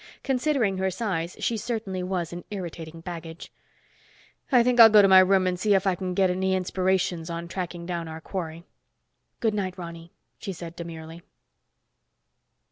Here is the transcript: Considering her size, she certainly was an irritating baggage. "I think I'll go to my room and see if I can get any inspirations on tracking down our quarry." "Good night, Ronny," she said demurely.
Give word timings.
Considering 0.23 0.79
her 0.79 0.89
size, 0.89 1.35
she 1.39 1.55
certainly 1.55 2.01
was 2.01 2.33
an 2.33 2.43
irritating 2.49 3.01
baggage. 3.01 3.53
"I 4.51 4.63
think 4.63 4.79
I'll 4.79 4.89
go 4.89 5.03
to 5.03 5.07
my 5.07 5.19
room 5.19 5.45
and 5.45 5.59
see 5.59 5.75
if 5.75 5.85
I 5.85 5.93
can 5.93 6.15
get 6.15 6.31
any 6.31 6.55
inspirations 6.55 7.29
on 7.29 7.47
tracking 7.47 7.85
down 7.85 8.07
our 8.07 8.19
quarry." 8.19 8.63
"Good 9.41 9.53
night, 9.53 9.77
Ronny," 9.77 10.11
she 10.39 10.53
said 10.53 10.75
demurely. 10.75 11.21